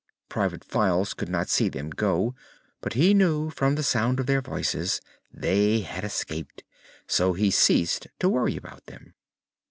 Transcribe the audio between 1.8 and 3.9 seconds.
go but he knew from the